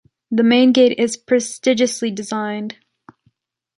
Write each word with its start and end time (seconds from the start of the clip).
The 0.31 0.41
main 0.41 0.71
gate 0.71 0.97
is 0.97 1.15
prestigiously 1.15 2.09
designed. 2.09 2.75